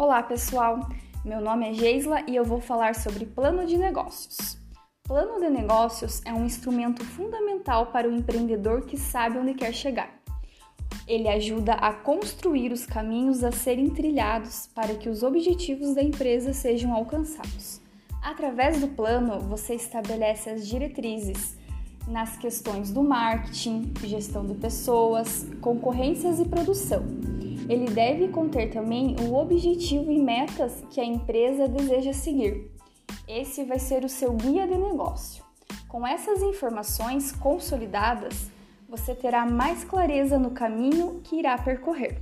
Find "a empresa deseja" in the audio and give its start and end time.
31.00-32.12